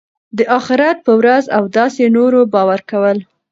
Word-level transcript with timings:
د 0.37 0.39
آخرت 0.57 0.97
په 1.05 1.11
ورځ 1.19 1.43
او 1.57 1.63
داسي 1.77 2.05
نورو 2.17 2.39
باور 2.53 2.79
کول. 2.89 3.17